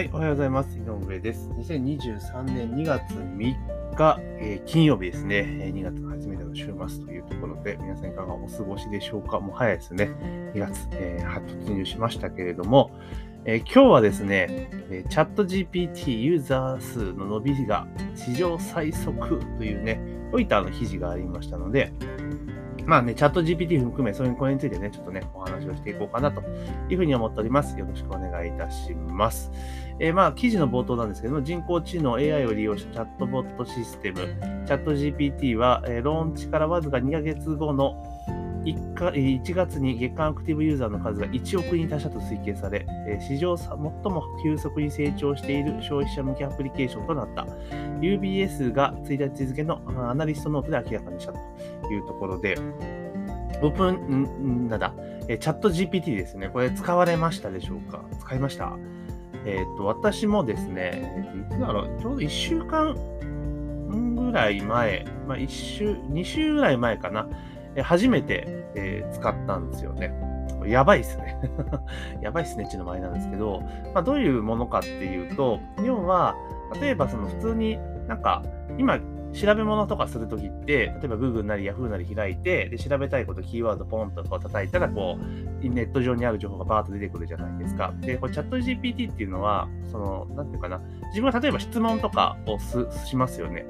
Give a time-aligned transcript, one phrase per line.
[0.00, 0.78] はい、おはようございます。
[0.78, 1.50] 井上です。
[1.50, 3.36] 2023年2月3
[3.94, 10.10] 日、えー、金曜日ですね、え2月の初めての週末というところで、皆さんいかがお過ごしでしょうかもう早いですね。
[10.54, 12.92] 2月、えー、突入しましたけれども、
[13.44, 20.00] えー、今日はですね、えチャット GPT ユーザー数の伸びが史上最速というね、
[20.32, 21.92] ロイターの記事がありましたので、
[22.86, 26.42] まあね、チャット GPT 含め、そういうこれについてね、ちょっとね、お話をしていこうかなと
[26.88, 27.78] いうふうに思っております。
[27.78, 29.50] よろしくお願いいたします。
[29.98, 38.02] えー、まあ、記事の冒頭なんですけども、人工知能 AI を利用したチャットボットシステム、チャット GPT は、えー、ローンチからわずか2ヶ月後の
[38.64, 42.86] 1, か1月に月間アクティブユーザーの数が1億人達したと推計され、
[43.20, 47.46] 史上最も急速に成長している消費者向けアプリケーションとなった。
[48.00, 51.38] UBS が1日付のアナリストノートで明らかにしたと
[51.94, 52.56] いうところで、
[53.62, 54.94] オープン、なんだ、
[55.26, 56.48] チャット GPT ですね。
[56.48, 58.04] これ使われましたでしょうか？
[58.18, 58.76] 使いました？
[59.44, 62.94] えっ、ー、と、私もですね、いつだろう、ちょうど1週間
[64.16, 67.28] ぐらい前、まあ1週、2週ぐらい前かな。
[67.82, 68.44] 初めて、
[68.74, 70.12] えー、使ったんですよね。
[70.66, 71.40] やばいっすね。
[72.20, 73.60] やばいっすねっていうのもあれなんですけど、
[73.94, 76.34] まあ、どういうものかっていうと、要は、
[76.80, 78.42] 例えばその普通になんか、
[78.76, 78.98] 今、
[79.32, 87.94] 調べ物とかするときって、例えば Google なり Yahoo なり開いて、で、調べたいこと、キーワードポンとこう叩いたら、こう、ネット上にある情報がバーッと出てくるじゃないですか。
[88.00, 92.58] で、これチャット GPT っていうのは、その、なんていうかな、自分は例えば質問とかを
[93.06, 93.66] しますよね。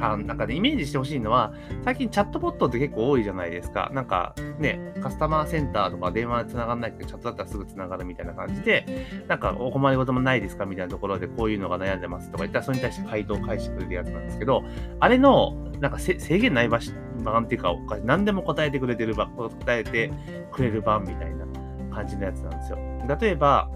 [0.00, 1.52] あなんかね、イメージしてほしいのは、
[1.84, 3.90] 最近チャットボットって結構多いじゃないですか。
[3.94, 8.86] なんかね、カスタマーセンターとか電話で繋がんないけど、チャットだったらすぐ繋がるみたいな感じで、
[9.28, 14.62] なんかお困りごともないですかみたいなところでこういうのが悩んでますとか言ったら、それに対して回答を返してくれるやつなんですけど、
[15.00, 16.78] あれの、なんか制限ない場
[17.22, 17.74] 版っていうか、
[18.04, 20.10] 何でも答えてくれてる場、答えて
[20.52, 21.46] くれる版みたいな
[21.94, 22.78] 感じのやつなんですよ。
[23.20, 23.68] 例えば、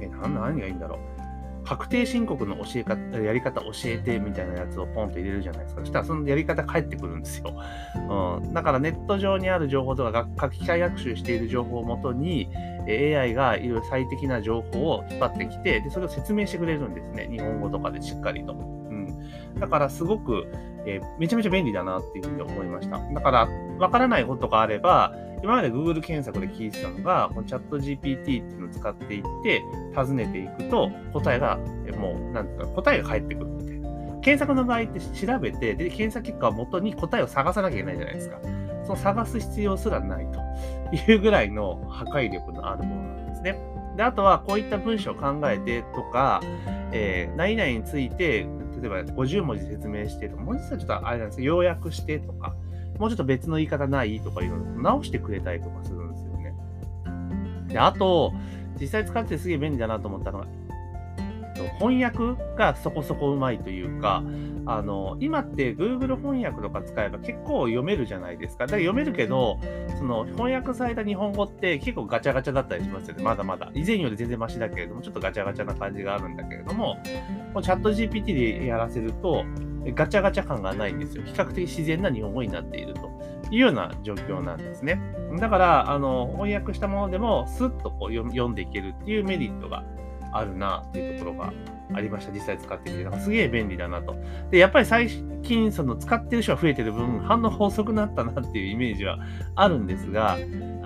[0.00, 1.13] え、何がいいんだろう。
[1.64, 5.80] 確定申告の教え方、やり方教えてみたいなやつをポンと入れるじゃないですか。
[5.80, 7.54] そしたらそのやり方返ってくるんですよ。
[8.08, 12.50] うん、だからネット上にある情報とか、機械学習している情報をもとに、
[12.86, 17.28] AI がいろいろ最適な情報を引っ張ってきて、で、それを説明してくれるんですね。
[17.30, 18.52] 日本語とかでしっかりと。
[18.52, 19.58] うん。
[19.58, 20.46] だからすごく、
[20.86, 22.98] えー、めちゃめちゃ便利だなっていうふうに思いました。
[22.98, 23.48] だから、
[23.78, 29.62] わからないことがあれば、今まで Google 検索で聞いてたのが、このチャット GPT っていうのを使っていって、
[29.94, 31.58] 尋ねていくと、答えが、
[31.98, 33.90] もう、なんていうか、答えが返ってくるみたいな。
[34.22, 38.38] 検索の場合って調べて、で、検索結果をもとに答えを探さなきゃいけないじゃないですか。
[38.84, 43.58] その探す必要すらないというぐらいの破壊力のあるものなんですね。
[43.96, 46.40] で、あとはこういった文章を考えてとか、
[46.92, 48.46] えー、何々について、
[48.80, 52.54] 例えば50文字説明してとか、文字数はちょっとあれなんですけど、要約してとか、
[52.98, 56.54] もうちょっと別の言い方ないとかいうの直してくれたりとかするんですよね。
[57.68, 58.32] で、あと、
[58.80, 60.46] 実際使ってすげえ便利だなと思ったのが、
[61.78, 64.22] 翻訳がそこそこうまいというか、
[64.66, 68.66] あの、今って Google 翻訳とか使えば結構読めるじゃないですか。
[68.66, 69.58] だから読めるけど、
[69.98, 73.22] その翻訳された日本語って結構ガチャガチャだったりしますよね。
[73.22, 73.70] まだまだ。
[73.74, 76.96] 以前より全然マシだけれども、ちょっとガチャガチャな感じがあるんだけれども、
[77.52, 79.44] このチャット GPT でやらせると、
[79.92, 81.22] ガチャガチャ感がないんですよ。
[81.24, 83.10] 比較的自然な日本語になっていると
[83.50, 85.00] いうような状況なんですね。
[85.38, 89.84] だから、あの、翻訳したものでも、スッとこう読んでいけるっていうメリットが
[90.32, 91.52] あるなっていうところが
[91.92, 92.32] ありました。
[92.32, 93.04] 実際使ってみて。
[93.04, 94.16] なんかすげえ便利だなと。
[94.50, 95.08] で、やっぱり最
[95.42, 99.18] 近、その使ってる人が増えてる分、反応遅くなったなっていうイメージは
[99.54, 100.38] あるんですが、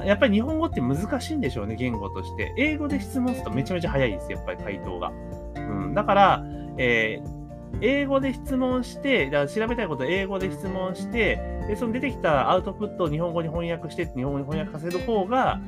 [0.04, 2.52] やっぱり日本語って難しいんでしょうね、言語として。
[2.56, 5.12] 英語で質問するとめちゃめちゃ早いです、やっぱり回答が。
[5.56, 6.44] うん、だから、
[6.76, 7.37] えー
[7.80, 15.60] 英語で質問して、だから調べたいことを英語で質問して、でその出てきたアウトプットを日本語に翻訳して日本語に翻訳させる方が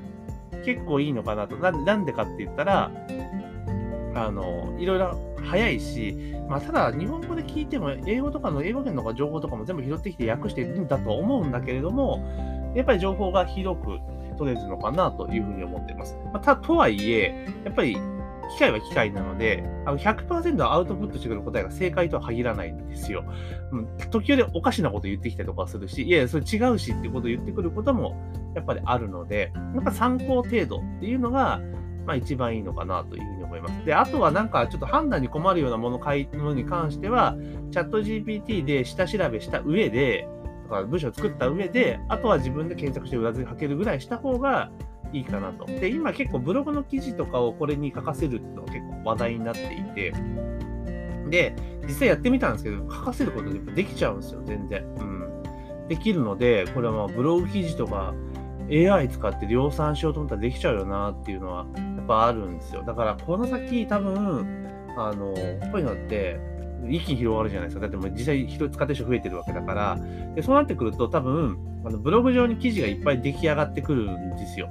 [0.64, 1.56] 結構いいのかなと。
[1.56, 2.90] なんでかって言ったら、
[4.14, 12.24] あの、いろいろ早いし、まあ、ただ日本語で聞いても英語とかの英語圏の情報とかも全部拾ってきて訳してるんだと思うんだけれども、
[12.74, 13.98] やっぱり情報が広く
[14.36, 16.18] 取れるのかなというふうに思っています。
[16.32, 17.96] まあ、たとはいえ、やっぱり
[18.50, 23.24] 機械は機械なので、あの100%アウトプットしてくる答えが正解とは限らないんですよ。
[23.72, 28.16] うん、時折おかしなこと言ってきたりとかするし、いやいや、それ違うしっていうことを言ってくることも
[28.54, 31.60] やっぱりあるので、やっぱ参考程度っていうのが、
[32.06, 33.84] まあ一番いいのかなというふうに思います。
[33.84, 37.36] で、あとはなんかちょっと判断に困るようなものものに関しては、
[37.70, 40.28] チャット GPT で下調べした上で、
[40.64, 44.70] とか文章を作った上で、あとは自分で検索して裏付けかけるぐらいした方が
[45.12, 45.66] いいかなと。
[45.66, 50.12] で、今結構ブログの記事とかをこれに書かせるっていうのが結構話題になっていて、
[51.30, 51.54] で、
[51.86, 54.84] 実際やってみたんですけど、書かせることでできちゃうんですよ、全然。
[54.84, 55.88] うん。
[55.88, 58.14] できるので、これはまあブログ記事とか、
[58.70, 62.84] AI 使って量産しようと思ったらできちゃうよなっていうのはやっぱあるんですよ。
[62.84, 65.34] だからこの先多分、あの、こ
[65.74, 66.38] ういうのって
[66.88, 67.82] 一気に広がるじゃないですか。
[67.82, 69.98] だってもう実際使ってる人増えてるわけだから。
[70.34, 74.68] で、そうなってくると多分、あのブログ上に記事がいっぱい出来上がってくるんですよ。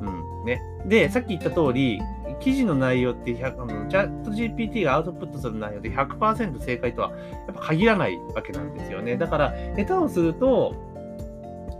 [0.00, 0.44] うん。
[0.44, 0.62] ね。
[0.86, 2.00] で、さっき言った通り、
[2.40, 9.16] 記事の内容って100、あのチャット GPT がアウトプットする内容で100%正解とはやっぱ限らないわけなんですよね。
[9.16, 10.74] だから、下手をすると、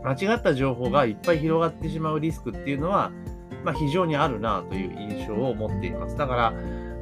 [0.04, 3.10] 間違った情報がいっぱい広がってしまうリスクっていうのは、
[3.64, 6.16] まあ、非常にあるなという印象を持っています。
[6.16, 6.52] だから、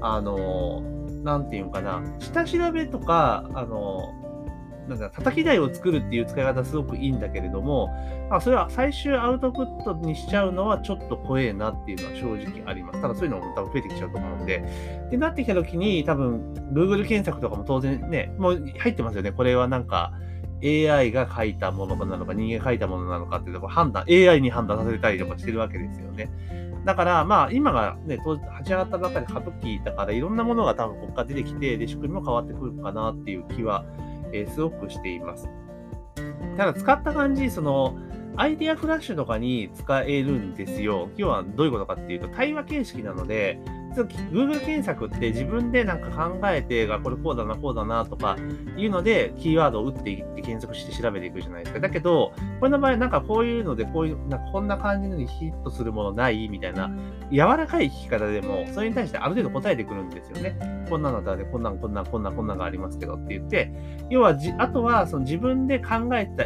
[0.00, 0.82] あの、
[1.22, 4.14] なんていうかな、下調べとか、あの、
[4.88, 7.88] なんだ、叩き台を作るっていう使い方すごくいいんだけれども、
[8.30, 13.00] まあ、それは最終アウトプットにしちゃうのはちょっと怖えなっていうのは正直あります。
[13.00, 14.62] ただそういうのも多分増えてきちゃうと思うんで。
[15.10, 19.32] で、なってきた時に多分 Google 検索とかも当然ね、もう入ってますよね。
[19.32, 20.12] これはなんか
[20.62, 26.30] AI が書いたものなのか人間が書いたものなのかっていうとこ判断、AI に判断させたりとかしてるわけですよね。
[26.86, 33.84] だから、まあ、今がね、当時、立ち上がったばかり過渡期だから、いろんなものが多分ここから出てきて、で、仕組みも変わってくるかなっていう気は
[34.32, 35.48] えー、すごくしています。
[36.56, 37.96] ただ使った感じ、その、
[38.38, 41.08] アイデアフラッシュとかに使えるんですよ。
[41.16, 43.58] 今日はどういうことかっていうと、対話形式なので、
[44.30, 48.36] Google 検索って自分でなんか考えて、これこうだな、こうだなとか
[48.76, 51.80] いうので、キーワードを打っていって検索して調べていくじゃないですか。
[51.80, 56.90] だけど、これの場合なんかこういうので、こういう、なんかこんな感じのにヒットするものないみたいな、
[57.32, 60.86] 柔らかい聞き方でも、それに対してある程度答えてくるんですよね。
[60.90, 63.72] こんなのだね、こんなん、こんなん、こんな、こんなんがありますけどって言って、
[64.10, 66.44] 要はじ、あとはその自分で考えた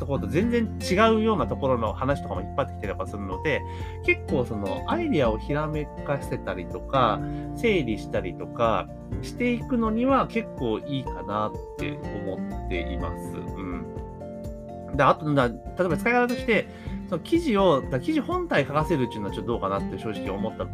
[0.00, 3.62] ところと全然違うようなところの話とかも引っ張ってきたりとかするので、
[4.04, 7.20] 結構そのアイデアをひらめかせたりとか、
[7.56, 8.88] 整理したりとか
[9.22, 13.22] していくのには結構いいかなって思っています。
[13.36, 14.96] うん。
[14.96, 16.66] で、あと、例えば使い方として、
[17.08, 20.64] その記事を、記事本体書かせるっていうのはちょっとどうかなって正直思った、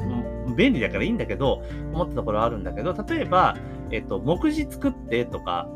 [0.54, 1.62] 便利だからいいんだけど、
[1.92, 3.56] 思ったところあるんだけど、例えば、
[3.90, 5.68] えっと、目次作ってとか、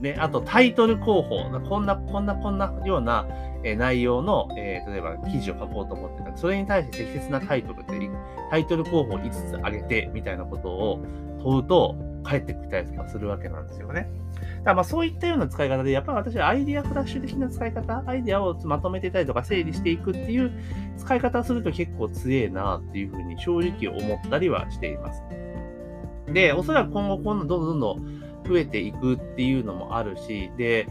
[0.00, 3.26] ね、あとタイトル候補、こんな、こんな、こんなような、
[3.64, 8.10] え内容の、えー、例えば記事を書こうと思ってたら、それに対して適切なタイトルで、
[8.50, 11.04] タイトル候補を5つ挙げて、みたいなことを
[11.42, 11.96] 問うと、
[12.28, 14.10] 返ってきたりとかするわけなんですよね。
[14.40, 20.52] だからまあそういったような使い方で、やっぱり私はアイディアフラッシュ的な使い方、アイディアをまとめてたりとか整理していくっていう
[20.96, 25.22] 使い方をすると結構強えなっていうふうに正直思ったりはしています。
[26.32, 30.88] で、おそらく今後、こんどんどんどんどん増えていくっていうのもあるし、で、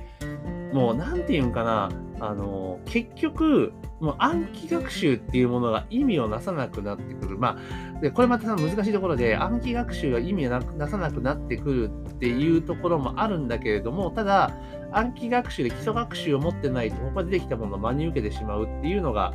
[0.74, 1.90] もうなんていうんかな、
[2.20, 7.38] あの、結局、もう暗記学習っていうものが意味をなさなくなってくる。
[7.38, 7.58] ま
[7.98, 14.52] あ、でこれまた難しいところで、暗記学習が意味をなさなくなってくるっていうところもあるんだけれども、ただ、
[14.92, 19.34] 暗記学習で基礎学習を持ってないと、他でできたものを真に受けてしまうっていうのが、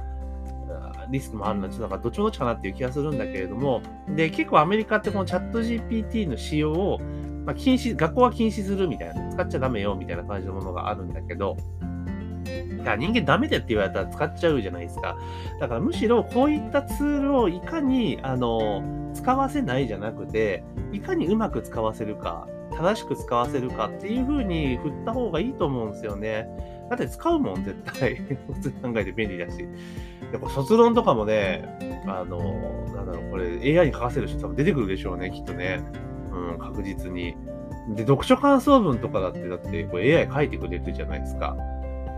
[1.11, 3.83] リスクもあるので、ちょっとなんかどっちもどっちかなっていう気がするんだけれども、
[4.15, 7.01] で、結構アメリカってこのチャット GPT の使用を
[7.45, 11.57] まあ、禁止、学校は禁止するみたいな、使っちゃダメよみたいな感じのものがあるんだけど、
[12.47, 15.17] いや人間ダメだって言われたら使っちゃうじゃないですか。
[15.61, 18.83] だからむしろこういったツールをいかに、あの、
[19.15, 26.49] 使わせないじゃなくて、いかにうまく使わせるか、正しく使わせるかっていう風に振った方がいいと思うんですよね。
[26.91, 28.17] だって使うもん、絶対。
[28.53, 29.67] 普通に考えて便利だし。
[30.33, 31.65] やっぱ卒論とかもね、
[32.07, 32.39] あの、
[32.95, 35.83] なんだろう、これ AI に書かせる人多分出てくるでしょうね、きっとね。
[36.33, 37.37] うん、確実に。
[37.91, 41.57] で、読書感想文とかだって、だってこれ AI 書いてくれるじゃないですか。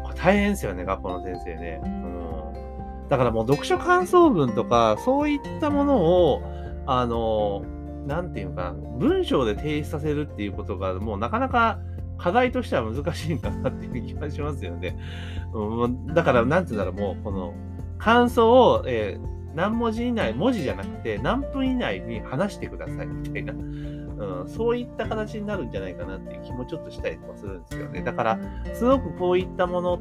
[0.04, 1.80] これ大変ですよね、学校の先生ね。
[1.84, 3.08] うん。
[3.08, 6.42] だからもう読書感想文とか、そういったものを、
[6.86, 7.62] あの、
[8.06, 11.78] なんていうか、文章で提出させるっていうことが、もうなかなか
[12.18, 14.96] 課題としては難しいんだなっていう気がしますよね。
[15.52, 17.54] うん、だから、なんていうんだろう、もう、この、
[17.98, 23.52] 感想を、えー、何文字以内、文字じゃなくて、何分以内に話してくださいみたいな。
[23.52, 28.02] うん、そういった形になるんじゃないかなっていう気もちょっとしたりとかするんですよね。
[28.02, 28.38] だから、
[28.72, 29.98] すごくこういったもの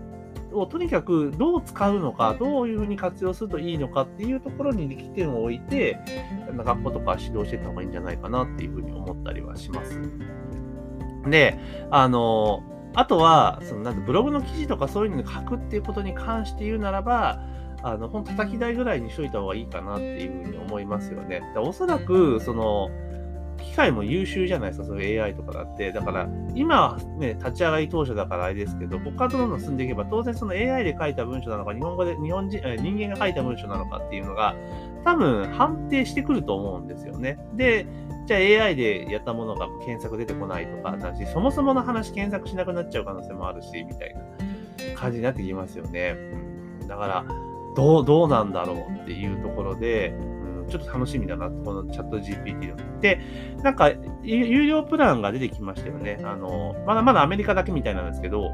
[0.53, 6.00] をとにかくどう使うのか、どういうふうに活用するといいのかっていうところに力点を置いて、
[6.55, 10.00] 学校とか指導していった方がいいんじゃないかなっていうふうに思ったりはします。
[11.29, 11.57] で、
[11.89, 12.63] あの、
[12.95, 17.41] あとは、そのなんてブログの記事とかそういうのに書くっていうことに関して言うならば、
[17.81, 21.41] あの、本叩き台ぐらいにしといた方がいいかなっていうふうに思いますよね。
[21.53, 22.89] でおそらく、その、
[23.57, 25.91] 機械も優秀じゃないですか、そういう AI とかだって。
[25.91, 34.55] だから、今はね、立ち上がり当初だからあれですけど、ここからどんどん進んでいけば、当然その AI で書いた文章なのか、日本語で、日本人、え人間が書いた文章なのかっていうのが、
[35.03, 37.38] 多分判定してくると思うんですよね。
[37.55, 37.86] で、
[38.25, 46.15] じゃあ AI でやったものが検索出てこないとかだし、そもそもの話検索しなくなっちゃう可能性もあるし、みたいな感じになってきますよね。
[46.81, 47.25] うん、だから、
[47.75, 50.13] どう、どうなんだろうっていうところで、
[50.70, 53.00] ちょっと楽しみだな、このチャット GPT の。
[53.01, 53.20] で、
[53.63, 53.91] なんか、
[54.24, 56.20] 有料プランが出てきましたよね。
[56.24, 58.51] あの、まだまだアメリカだけみたいなんですけど、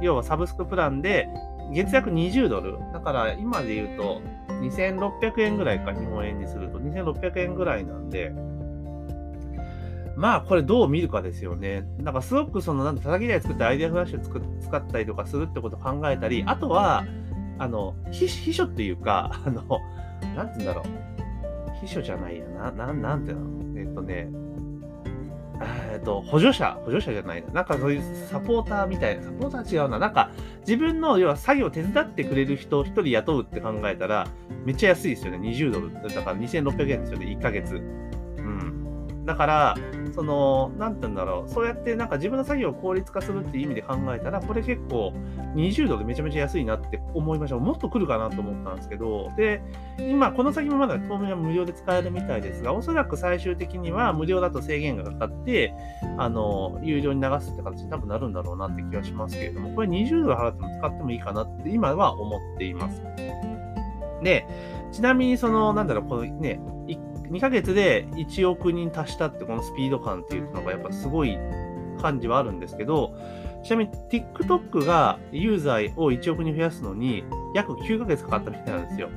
[0.00, 1.28] 要はサブスクプランで、
[1.72, 2.78] 月額20ドル。
[2.92, 4.20] だから今で言うと、
[4.60, 6.78] 2600円ぐらいか、日本円にすると。
[6.78, 8.32] 2600円ぐらいなんで、
[10.16, 11.84] まあ、これどう見るかですよね。
[11.98, 17.04] なんかすごくその、なんだ、叩き台作ってアイデアフラッシュ使ったりとかするってことを考えたり、あとは、
[17.58, 19.62] あの、秘書っていうか、あの、
[20.36, 21.11] なんて言うんだろう。
[21.82, 22.72] 秘書じゃないやな。
[22.72, 23.80] ななんていうの？
[23.80, 24.30] えっとね、
[25.92, 27.52] えっと、補助者、補助者じゃないな。
[27.52, 29.98] なんかそういうサポーターみたいな、サポーター違うな。
[29.98, 34.26] なんか、自分の、要は作業を手伝ってくれる人を1人雇うって考えたら、
[34.64, 35.38] めっちゃ安いですよね。
[35.38, 35.92] 20ドル。
[35.92, 37.76] だから2600円ですよね、1ヶ月。
[37.76, 39.24] うん。
[39.24, 39.76] だから、
[40.12, 45.12] その、なんて言うんだろう、そうやってなんか自分の作業を効率化するっていう意味で考えたら、これ結構
[45.54, 47.56] 20度でめちゃめちゃ安いなって思いました。
[47.56, 49.62] もっと来るかなと思ったんですけど、で、
[49.98, 55.74] 今、この先もまだ当面は無料で使えるみたいですが、おそらく最終的には無料だと制限がかかって、
[56.18, 63.02] あの、有料に流すって形に多分なるんだろうなって気はしますけれども、これ20ドル払っても使ってもいいかなって今は思っています。
[64.22, 64.46] で、
[64.92, 66.60] ちなみにその、なんだろう、このね、
[67.32, 71.38] 2ヶ月で1億人達したってこのスピード感っていうのがやっぱすごい
[72.00, 73.14] 感じはあるんですけど、
[73.64, 77.24] ちなみに TikTok がユーザーを1億人増やすのに
[77.54, 79.08] 約9ヶ月かかったみたいなんですよ。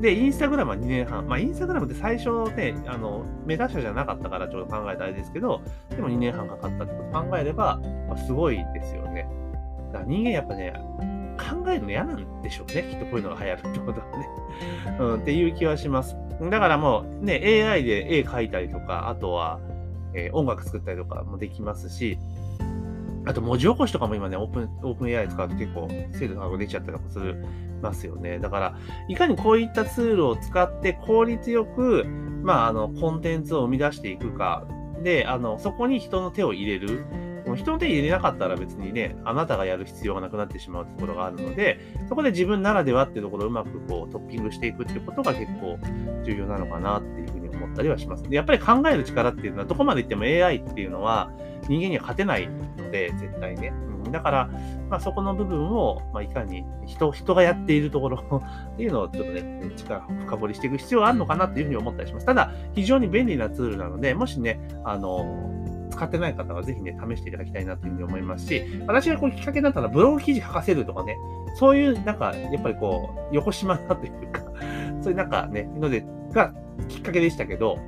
[0.00, 1.26] で、インスタグラムは2年半。
[1.26, 9.26] まあ、インスタグラムって最初ね、あの、メタ社じゃなかったからちょっと考えたあれですけど、でも2年半かかったってこと考えれば、まあ、すごいですよね。
[9.92, 10.74] だから人間やっぱね、
[11.34, 12.88] 考えるの嫌なんでしょうね。
[12.90, 14.28] きっとこういうのが流行るってことはね。
[14.98, 16.16] うん、っていう気はします。
[16.50, 19.60] だからもうね、AI で絵描いたりとか、あとは、
[20.14, 22.18] えー、音楽作ったりとかもできますし、
[23.26, 27.44] あと文字起こしとかも今ね、オープン、オープン AI 使うと結構精度高くできちゃったりとかする
[27.84, 28.38] ますよね。
[28.38, 32.04] だから、いかにこういったツールを使って効率よく、
[32.42, 34.66] まあ、あの、コンテンツを生み出していくか、
[35.02, 37.04] で、あの、そこに人の手を入れる。
[37.56, 45.78] 人の手入れなかったら別にね、あなたがやる必要がなくなってしまうところがあるので、そこで自分ならではっていうところをうまくこうトッピングしていくっていうことが結構
[46.24, 48.22] 重要なのかなっていうふうに思ったりはします。
[48.24, 51.30] で、やっぱり考える力っていうのはどこまでいっても AI っていうのは
[51.68, 53.72] 人間には勝てないので、絶対ね。
[54.04, 54.50] うん、だから、
[54.90, 58.18] まあ、そこの部分を、まあ、いかに人、人がやっているところ
[58.74, 62.26] っていうのをちょっとね、力を深掘りしていく必要があるのかなっていうふうに思ったりします。
[62.26, 65.53] ただ、非常に便利なツールなので、もしね、あの、
[65.94, 71.16] 使ってない方はぜひね、試していただきたいなというふうに思いますし、私がこうきっかけになったらブログ記事書かせるとかね、
[71.56, 74.42] そういうなんか、やっぱりこう、横島なというか、
[75.00, 76.52] そういうなんかね、ので、が
[76.88, 77.78] きっかけでしたけど、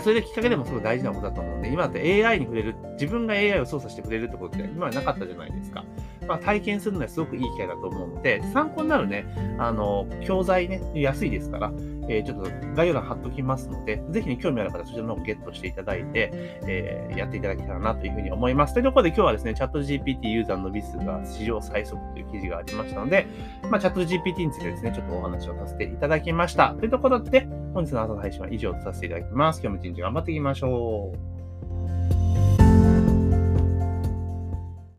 [0.00, 5.84] それできっかけでもすごい大事なことだと思うんで、今だって AI に触れる、自分が AI を操作してくれるってことって今はなかったじゃないですか。
[6.26, 9.26] まあ、体験するのはすごくいい機会だと思うので、参考になるね、
[9.58, 11.72] あの、教材ね、安いですから、
[12.08, 16.30] えー、ちょっと概要欄貼っときますので、ぜひね、興味ある方、そちらの方をゲットしていただいて、
[16.66, 18.74] えー、やっていただけたらなというふうに思います。
[18.74, 23.26] というところで今日はですね、チャット GPT ユーザーの伸び数が史上最速という記事がありましたので、
[23.70, 26.74] まあ、チャット GPT についてですね、ちょっとお話をさせていただきました。
[26.74, 29.60] というところで、本日の朝の配信は以上とさせていただきます。
[29.62, 31.39] 今日も一日頑張っていきましょう。